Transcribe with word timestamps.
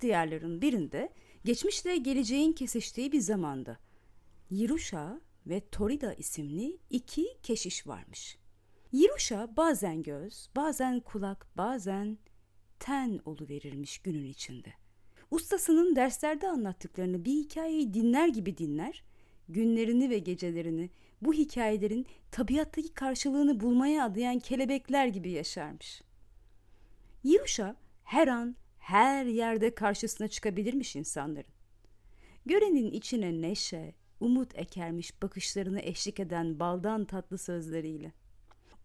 uzak 0.00 0.02
diyarların 0.02 0.60
birinde 0.60 1.12
geçmişle 1.44 1.96
geleceğin 1.96 2.52
kesiştiği 2.52 3.12
bir 3.12 3.20
zamanda 3.20 3.78
Yiruşa 4.50 5.20
ve 5.46 5.60
Torida 5.70 6.14
isimli 6.14 6.78
iki 6.90 7.26
keşiş 7.42 7.86
varmış. 7.86 8.38
Yiruşa 8.92 9.48
bazen 9.56 10.02
göz, 10.02 10.48
bazen 10.56 11.00
kulak, 11.00 11.46
bazen 11.56 12.18
ten 12.78 13.20
verirmiş 13.26 13.98
günün 13.98 14.24
içinde. 14.24 14.72
Ustasının 15.30 15.96
derslerde 15.96 16.48
anlattıklarını 16.48 17.24
bir 17.24 17.32
hikayeyi 17.32 17.94
dinler 17.94 18.28
gibi 18.28 18.56
dinler, 18.56 19.04
günlerini 19.48 20.10
ve 20.10 20.18
gecelerini 20.18 20.90
bu 21.22 21.32
hikayelerin 21.32 22.06
tabiattaki 22.30 22.94
karşılığını 22.94 23.60
bulmaya 23.60 24.04
adayan 24.04 24.38
kelebekler 24.38 25.06
gibi 25.06 25.30
yaşarmış. 25.30 26.02
Yiruşa 27.22 27.76
her 28.04 28.28
an 28.28 28.56
her 28.90 29.24
yerde 29.24 29.74
karşısına 29.74 30.28
çıkabilirmiş 30.28 30.96
insanların. 30.96 31.52
Görenin 32.46 32.90
içine 32.90 33.42
neşe, 33.42 33.94
umut 34.20 34.58
ekermiş 34.58 35.22
bakışlarını 35.22 35.80
eşlik 35.80 36.20
eden 36.20 36.60
baldan 36.60 37.04
tatlı 37.04 37.38
sözleriyle. 37.38 38.12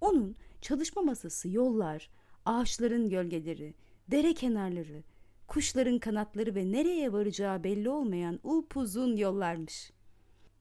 Onun 0.02 0.36
çalışma 0.62 1.02
masası 1.02 1.50
yollar, 1.50 2.09
ağaçların 2.45 3.09
gölgeleri, 3.09 3.73
dere 4.12 4.34
kenarları, 4.34 5.04
kuşların 5.48 6.00
kanatları 6.00 6.56
ve 6.56 6.72
nereye 6.72 7.14
varacağı 7.14 7.64
belli 7.64 7.90
olmayan 7.90 8.40
upuzun 8.44 9.16
yollarmış. 9.16 9.92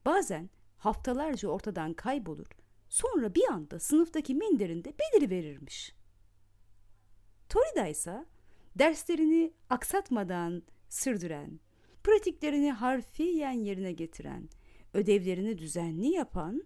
Bazen 0.05 0.49
haftalarca 0.77 1.49
ortadan 1.49 1.93
kaybolur, 1.93 2.47
sonra 2.89 3.35
bir 3.35 3.47
anda 3.51 3.79
sınıftaki 3.79 4.35
minderinde 4.35 4.93
beliriverirmiş. 4.99 5.95
Torida 7.49 7.87
ise 7.87 8.25
derslerini 8.75 9.53
aksatmadan 9.69 10.63
sürdüren, 10.89 11.59
pratiklerini 12.03 12.71
harfiyen 12.71 13.51
yerine 13.51 13.91
getiren, 13.91 14.49
ödevlerini 14.93 15.57
düzenli 15.57 16.07
yapan, 16.07 16.63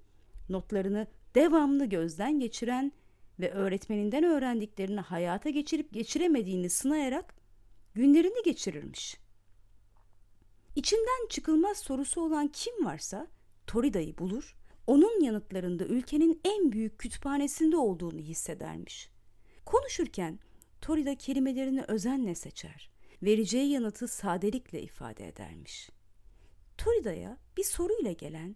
notlarını 0.50 1.08
devamlı 1.36 1.86
gözden 1.86 2.40
geçiren 2.40 2.92
ve 3.40 3.52
öğretmeninden 3.52 4.24
öğrendiklerini 4.24 5.00
hayata 5.00 5.50
geçirip 5.50 5.94
geçiremediğini 5.94 6.70
sınayarak 6.70 7.36
günlerini 7.94 8.44
geçirirmiş. 8.44 9.18
İçinden 10.76 11.28
çıkılmaz 11.30 11.78
sorusu 11.78 12.22
olan 12.22 12.48
kim 12.48 12.86
varsa 12.86 13.28
Torida'yı 13.68 14.18
bulur, 14.18 14.56
onun 14.88 15.22
yanıtlarında 15.24 15.86
ülkenin 15.86 16.42
en 16.44 16.72
büyük 16.72 17.00
kütüphanesinde 17.00 17.78
olduğunu 17.78 18.20
hissedermiş. 18.20 19.10
Konuşurken 19.66 20.40
Torida 20.82 21.16
kelimelerini 21.16 21.84
özenle 21.88 22.36
seçer, 22.36 22.90
vereceği 23.24 23.72
yanıtı 23.72 24.08
sadelikle 24.08 24.82
ifade 24.82 25.28
edermiş. 25.28 25.90
Torida'ya 26.78 27.38
bir 27.58 27.64
soruyla 27.64 28.12
gelen, 28.12 28.56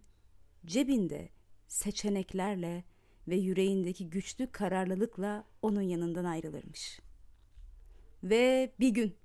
cebinde 0.66 1.28
seçeneklerle 1.68 2.84
ve 3.28 3.36
yüreğindeki 3.36 4.10
güçlü 4.10 4.52
kararlılıkla 4.52 5.44
onun 5.62 5.82
yanından 5.82 6.24
ayrılırmış. 6.24 7.00
Ve 8.22 8.72
bir 8.80 8.88
gün 8.88 9.16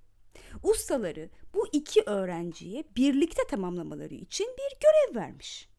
ustaları 0.64 1.30
bu 1.54 1.68
iki 1.72 2.02
öğrenciye 2.02 2.84
birlikte 2.96 3.42
tamamlamaları 3.50 4.14
için 4.14 4.48
bir 4.48 4.80
görev 4.80 5.26
vermiş. 5.26 5.70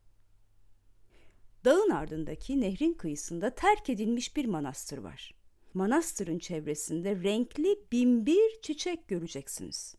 Dağın 1.64 1.90
ardındaki 1.90 2.60
nehrin 2.60 2.92
kıyısında 2.92 3.54
terk 3.54 3.90
edilmiş 3.90 4.36
bir 4.36 4.44
manastır 4.44 4.98
var. 4.98 5.39
Manastırın 5.74 6.38
çevresinde 6.38 7.22
renkli 7.22 7.78
binbir 7.92 8.60
çiçek 8.62 9.08
göreceksiniz. 9.08 9.94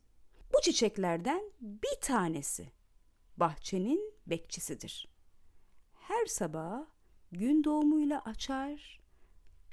Bu 0.53 0.61
çiçeklerden 0.61 1.41
bir 1.61 2.01
tanesi 2.01 2.71
bahçenin 3.37 4.13
bekçisidir. 4.27 5.07
Her 5.93 6.25
sabah 6.25 6.85
gün 7.31 7.63
doğumuyla 7.63 8.21
açar, 8.21 9.01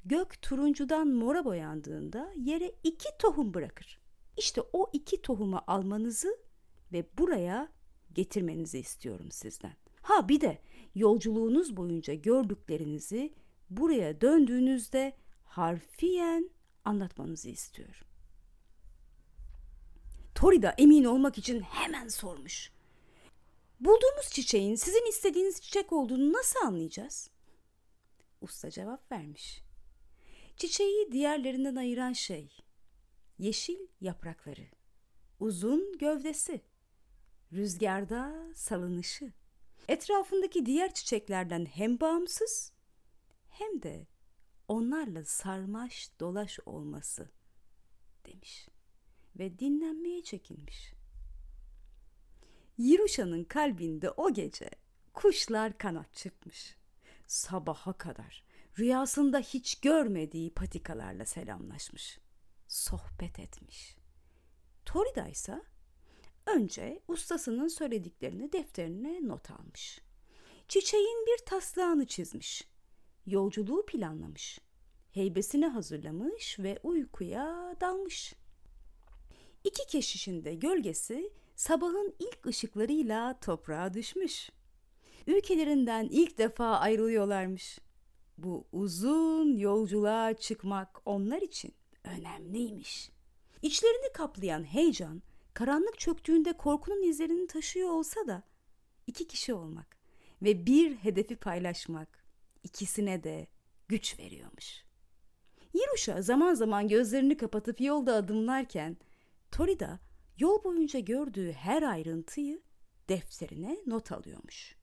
gök 0.05 0.41
turuncudan 0.41 1.07
mora 1.07 1.45
boyandığında 1.45 2.33
yere 2.35 2.75
iki 2.83 3.09
tohum 3.19 3.53
bırakır. 3.53 3.99
İşte 4.37 4.61
o 4.73 4.89
iki 4.93 5.21
tohumu 5.21 5.61
almanızı 5.67 6.37
ve 6.91 7.05
buraya 7.17 7.69
getirmenizi 8.13 8.79
istiyorum 8.79 9.31
sizden. 9.31 9.73
Ha 10.01 10.29
bir 10.29 10.41
de 10.41 10.61
yolculuğunuz 10.95 11.77
boyunca 11.77 12.13
gördüklerinizi 12.13 13.33
buraya 13.69 14.21
döndüğünüzde 14.21 15.13
harfiyen 15.49 16.49
anlatmanızı 16.85 17.49
istiyorum. 17.49 18.07
Tori 20.35 20.61
da 20.61 20.75
emin 20.77 21.03
olmak 21.03 21.37
için 21.37 21.61
hemen 21.61 22.07
sormuş. 22.07 22.71
Bulduğumuz 23.79 24.29
çiçeğin 24.29 24.75
sizin 24.75 25.09
istediğiniz 25.09 25.61
çiçek 25.61 25.93
olduğunu 25.93 26.33
nasıl 26.33 26.59
anlayacağız? 26.59 27.29
Usta 28.41 28.71
cevap 28.71 29.11
vermiş. 29.11 29.63
Çiçeği 30.57 31.11
diğerlerinden 31.11 31.75
ayıran 31.75 32.13
şey 32.13 32.49
yeşil 33.37 33.79
yaprakları, 34.01 34.67
uzun 35.39 35.97
gövdesi, 35.97 36.61
rüzgarda 37.53 38.53
salınışı, 38.55 39.33
etrafındaki 39.87 40.65
diğer 40.65 40.93
çiçeklerden 40.93 41.65
hem 41.65 41.99
bağımsız 41.99 42.71
hem 43.49 43.81
de 43.81 44.07
onlarla 44.69 45.23
sarmaş 45.23 46.11
dolaş 46.19 46.59
olması 46.65 47.29
demiş 48.25 48.67
ve 49.39 49.59
dinlenmeye 49.59 50.23
çekinmiş. 50.23 50.93
Yiruşa'nın 52.77 53.43
kalbinde 53.43 54.09
o 54.11 54.33
gece 54.33 54.69
kuşlar 55.13 55.77
kanat 55.77 56.13
çıkmış. 56.13 56.75
Sabaha 57.27 57.93
kadar 57.93 58.43
rüyasında 58.79 59.39
hiç 59.39 59.79
görmediği 59.79 60.53
patikalarla 60.53 61.25
selamlaşmış. 61.25 62.19
Sohbet 62.67 63.39
etmiş. 63.39 63.95
Torida 64.85 65.27
ise 65.27 65.61
önce 66.45 67.01
ustasının 67.07 67.67
söylediklerini 67.67 68.51
defterine 68.51 69.27
not 69.27 69.51
almış. 69.51 70.01
Çiçeğin 70.67 71.25
bir 71.25 71.45
taslağını 71.45 72.07
çizmiş. 72.07 72.69
Yolculuğu 73.25 73.85
planlamış. 73.85 74.59
Heybesini 75.11 75.67
hazırlamış 75.67 76.59
ve 76.59 76.79
uykuya 76.83 77.75
dalmış. 77.81 78.33
İki 79.63 79.87
keşişin 79.87 80.45
de 80.45 80.55
gölgesi 80.55 81.33
sabahın 81.55 82.15
ilk 82.19 82.45
ışıklarıyla 82.45 83.39
toprağa 83.39 83.93
düşmüş. 83.93 84.49
Ülkelerinden 85.27 86.07
ilk 86.11 86.37
defa 86.37 86.65
ayrılıyorlarmış. 86.65 87.79
Bu 88.37 88.67
uzun 88.71 89.57
yolculuğa 89.57 90.33
çıkmak 90.33 91.01
onlar 91.05 91.41
için 91.41 91.73
önemliymiş. 92.03 93.11
İçlerini 93.61 94.13
kaplayan 94.13 94.63
heyecan, 94.63 95.21
karanlık 95.53 95.99
çöktüğünde 95.99 96.53
korkunun 96.53 97.01
izlerini 97.01 97.47
taşıyor 97.47 97.89
olsa 97.89 98.27
da 98.27 98.43
iki 99.07 99.27
kişi 99.27 99.53
olmak 99.53 99.97
ve 100.41 100.65
bir 100.65 100.95
hedefi 100.95 101.35
paylaşmak 101.35 102.28
ikisine 102.63 103.23
de 103.23 103.47
güç 103.87 104.19
veriyormuş. 104.19 104.83
Yiruşa 105.73 106.21
zaman 106.21 106.53
zaman 106.53 106.87
gözlerini 106.87 107.37
kapatıp 107.37 107.81
yolda 107.81 108.13
adımlarken 108.15 108.97
Torida 109.51 109.99
yol 110.37 110.63
boyunca 110.63 110.99
gördüğü 110.99 111.51
her 111.51 111.83
ayrıntıyı 111.83 112.61
defterine 113.09 113.77
not 113.85 114.11
alıyormuş. 114.11 114.75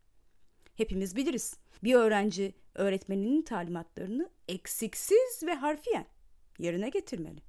Hepimiz 0.74 1.16
biliriz. 1.16 1.56
Bir 1.84 1.94
öğrenci 1.94 2.54
öğretmeninin 2.74 3.42
talimatlarını 3.42 4.30
eksiksiz 4.48 5.42
ve 5.42 5.54
harfiyen 5.54 6.06
yerine 6.58 6.88
getirmeli. 6.88 7.42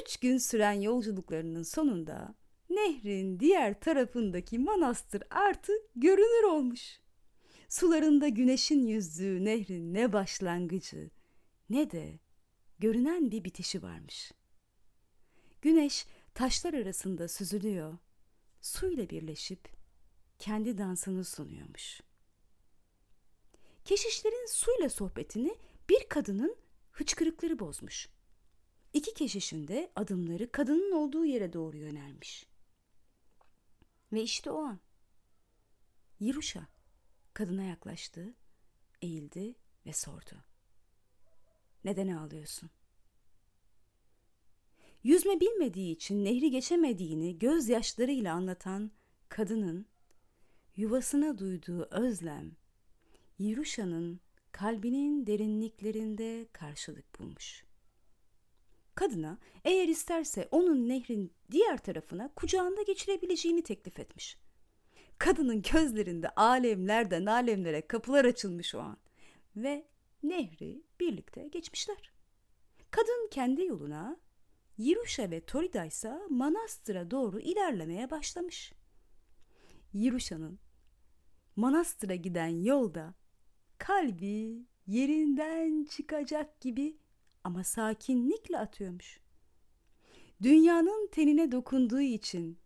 Üç 0.00 0.16
gün 0.16 0.38
süren 0.38 0.80
yolculuklarının 0.80 1.62
sonunda 1.62 2.34
nehrin 2.70 3.40
diğer 3.40 3.80
tarafındaki 3.80 4.58
manastır 4.58 5.22
artık 5.30 5.82
görünür 5.96 6.44
olmuş. 6.44 7.00
Sularında 7.68 8.28
güneşin 8.28 8.86
yüzdüğü 8.86 9.44
nehrin 9.44 9.94
ne 9.94 10.12
başlangıcı 10.12 11.10
ne 11.70 11.90
de 11.90 12.18
görünen 12.78 13.30
bir 13.30 13.44
bitişi 13.44 13.82
varmış. 13.82 14.32
Güneş 15.62 16.06
taşlar 16.34 16.74
arasında 16.74 17.28
süzülüyor, 17.28 17.98
suyla 18.60 19.10
birleşip 19.10 19.68
kendi 20.38 20.78
dansını 20.78 21.24
sunuyormuş. 21.24 22.00
Keşişlerin 23.84 24.46
suyla 24.46 24.88
sohbetini 24.88 25.56
bir 25.90 26.08
kadının 26.08 26.56
hıçkırıkları 26.92 27.58
bozmuş. 27.58 28.08
İki 28.92 29.14
keşişin 29.14 29.68
de 29.68 29.90
adımları 29.96 30.52
kadının 30.52 30.92
olduğu 30.92 31.24
yere 31.24 31.52
doğru 31.52 31.76
yönelmiş. 31.76 32.46
Ve 34.12 34.22
işte 34.22 34.50
o 34.50 34.58
an 34.58 34.80
Yiruşa 36.20 36.66
kadına 37.38 37.64
yaklaştı, 37.64 38.34
eğildi 39.02 39.54
ve 39.86 39.92
sordu. 39.92 40.44
Neden 41.84 42.08
ağlıyorsun? 42.08 42.70
yüzme 45.02 45.40
bilmediği 45.40 45.92
için 45.92 46.24
nehri 46.24 46.50
geçemediğini 46.50 47.38
gözyaşlarıyla 47.38 48.34
anlatan 48.34 48.90
kadının 49.28 49.86
yuvasına 50.76 51.38
duyduğu 51.38 51.82
özlem 51.90 52.56
Yiruşa'nın 53.38 54.20
kalbinin 54.52 55.26
derinliklerinde 55.26 56.48
karşılık 56.52 57.20
bulmuş. 57.20 57.64
Kadına 58.94 59.38
eğer 59.64 59.88
isterse 59.88 60.48
onun 60.50 60.88
nehrin 60.88 61.32
diğer 61.50 61.78
tarafına 61.78 62.34
kucağında 62.36 62.82
geçirebileceğini 62.82 63.62
teklif 63.62 63.98
etmiş. 63.98 64.47
Kadının 65.18 65.62
gözlerinde 65.62 66.28
alemlerden 66.28 67.26
alemlere 67.26 67.86
kapılar 67.86 68.24
açılmış 68.24 68.74
o 68.74 68.80
an 68.80 68.96
ve 69.56 69.86
nehri 70.22 70.82
birlikte 71.00 71.48
geçmişler. 71.48 72.12
Kadın 72.90 73.28
kendi 73.30 73.64
yoluna, 73.64 74.16
Yiruşa 74.78 75.30
ve 75.30 75.40
Torida 75.40 75.84
ise 75.84 76.18
manastıra 76.30 77.10
doğru 77.10 77.40
ilerlemeye 77.40 78.10
başlamış. 78.10 78.72
Yiruşa'nın 79.92 80.58
manastıra 81.56 82.14
giden 82.14 82.62
yolda 82.62 83.14
kalbi 83.78 84.66
yerinden 84.86 85.84
çıkacak 85.84 86.60
gibi 86.60 86.96
ama 87.44 87.64
sakinlikle 87.64 88.58
atıyormuş. 88.58 89.20
Dünyanın 90.42 91.08
tenine 91.12 91.52
dokunduğu 91.52 92.00
için 92.00 92.58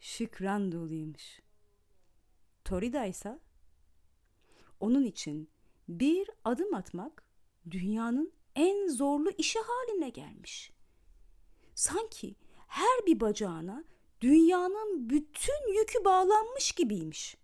şükran 0.00 0.72
doluymuş. 0.72 1.40
Torida 2.68 3.06
ise 3.06 3.38
onun 4.80 5.04
için 5.04 5.50
bir 5.88 6.30
adım 6.44 6.74
atmak 6.74 7.24
dünyanın 7.70 8.32
en 8.54 8.88
zorlu 8.88 9.30
işi 9.30 9.58
haline 9.58 10.08
gelmiş. 10.08 10.72
Sanki 11.74 12.36
her 12.66 13.06
bir 13.06 13.20
bacağına 13.20 13.84
dünyanın 14.20 15.10
bütün 15.10 15.78
yükü 15.78 16.04
bağlanmış 16.04 16.72
gibiymiş. 16.72 17.36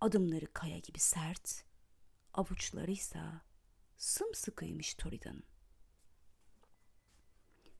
Adımları 0.00 0.46
kaya 0.52 0.78
gibi 0.78 0.98
sert, 0.98 1.64
avuçları 2.34 2.90
ise 2.90 3.20
sımsıkıymış 3.96 4.94
Torida'nın. 4.94 5.44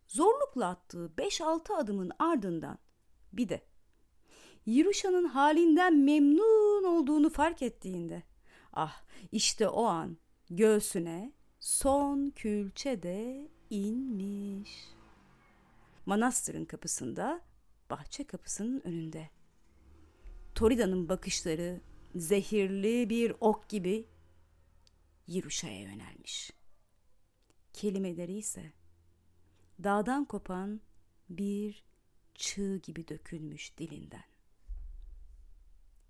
Zorlukla 0.06 0.68
attığı 0.68 1.12
5-6 1.16 1.74
adımın 1.74 2.12
ardından 2.18 2.78
bir 3.32 3.48
de 3.48 3.71
Yiruşa'nın 4.66 5.24
halinden 5.24 5.98
memnun 5.98 6.84
olduğunu 6.84 7.30
fark 7.30 7.62
ettiğinde 7.62 8.22
ah 8.72 9.02
işte 9.32 9.68
o 9.68 9.84
an 9.84 10.16
göğsüne 10.50 11.32
son 11.60 12.30
külçe 12.30 13.02
de 13.02 13.48
inmiş. 13.70 14.88
Manastırın 16.06 16.64
kapısında, 16.64 17.40
bahçe 17.90 18.24
kapısının 18.24 18.80
önünde. 18.84 19.30
Torida'nın 20.54 21.08
bakışları 21.08 21.80
zehirli 22.14 23.10
bir 23.10 23.34
ok 23.40 23.68
gibi 23.68 24.08
Yiruşa'ya 25.26 25.80
yönelmiş. 25.80 26.52
Kelimeleri 27.72 28.38
ise 28.38 28.72
dağdan 29.84 30.24
kopan 30.24 30.80
bir 31.28 31.84
çığ 32.34 32.76
gibi 32.76 33.08
dökülmüş 33.08 33.78
dilinden. 33.78 34.31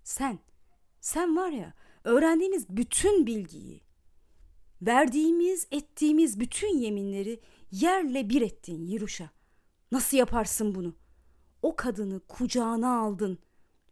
Sen, 0.03 0.39
sen 1.01 1.37
var 1.37 1.49
ya 1.49 1.73
öğrendiğimiz 2.03 2.69
bütün 2.69 3.27
bilgiyi, 3.27 3.81
verdiğimiz, 4.81 5.67
ettiğimiz 5.71 6.39
bütün 6.39 6.77
yeminleri 6.77 7.39
yerle 7.71 8.29
bir 8.29 8.41
ettin 8.41 8.85
Yiruşa. 8.85 9.29
Nasıl 9.91 10.17
yaparsın 10.17 10.75
bunu? 10.75 10.95
O 11.61 11.75
kadını 11.75 12.19
kucağına 12.19 12.99
aldın 12.99 13.39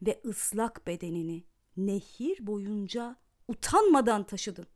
ve 0.02 0.22
ıslak 0.26 0.88
bedenini 0.88 1.44
nehir 1.78 2.48
boyunca 2.48 3.16
utanmadan 3.48 4.24
taşıdın. 4.24 4.68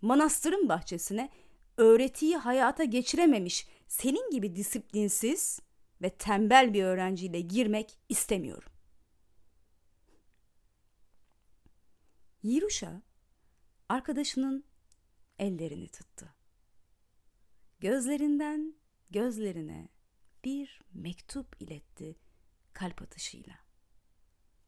Manastırın 0.00 0.68
bahçesine 0.68 1.30
öğretiyi 1.76 2.36
hayata 2.36 2.84
geçirememiş 2.84 3.66
senin 3.86 4.30
gibi 4.30 4.56
disiplinsiz 4.56 5.60
ve 6.02 6.10
tembel 6.10 6.74
bir 6.74 6.84
öğrenciyle 6.84 7.40
girmek 7.40 7.98
istemiyorum. 8.08 8.72
Yiruşa 12.48 13.02
arkadaşının 13.88 14.64
ellerini 15.38 15.88
tuttu. 15.88 16.34
Gözlerinden 17.80 18.74
gözlerine 19.10 19.88
bir 20.44 20.80
mektup 20.92 21.56
iletti 21.62 22.16
kalp 22.72 23.02
atışıyla. 23.02 23.58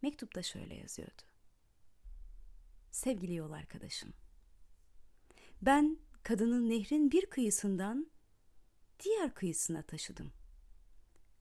Mektupta 0.03 0.43
şöyle 0.43 0.75
yazıyordu. 0.75 1.23
Sevgili 2.91 3.35
yol 3.35 3.53
arkadaşım. 3.53 4.12
Ben 5.62 5.99
kadını 6.23 6.69
nehrin 6.69 7.11
bir 7.11 7.27
kıyısından 7.27 8.11
diğer 9.05 9.35
kıyısına 9.35 9.82
taşıdım. 9.82 10.32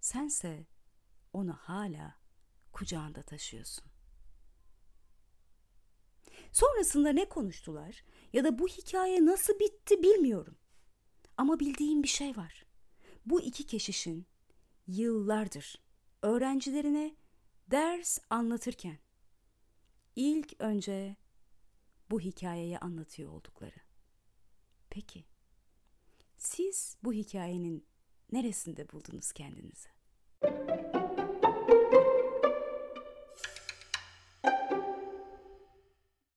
Sense 0.02 0.66
onu 1.34 1.54
hala 1.54 2.16
kucağında 2.72 3.24
taşıyorsun. 3.24 3.89
Sonrasında 6.52 7.10
ne 7.10 7.30
konuştular 7.30 8.04
ya 8.34 8.44
da 8.44 8.60
bu 8.60 8.68
hikaye 8.68 9.26
nasıl 9.26 9.60
bitti 9.60 10.04
bilmiyorum. 10.04 10.58
Ama 11.38 11.60
bildiğim 11.60 12.04
bir 12.04 12.08
şey 12.08 12.38
var. 12.38 12.66
Bu 13.26 13.42
iki 13.42 13.66
keşişin 13.66 14.26
yıllardır 14.88 15.82
öğrencilerine 16.22 17.16
ders 17.68 18.20
anlatırken 18.30 19.00
ilk 20.16 20.54
önce 20.60 21.16
bu 22.12 22.20
hikayeyi 22.20 22.80
anlatıyor 22.80 23.32
oldukları. 23.32 23.80
Peki 24.90 25.26
siz 26.38 26.98
bu 27.04 27.14
hikayenin 27.14 27.86
neresinde 28.32 28.92
buldunuz 28.92 29.32
kendinizi? 29.32 29.99